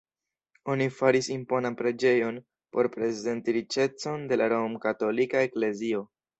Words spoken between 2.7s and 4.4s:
por prezenti riĉecon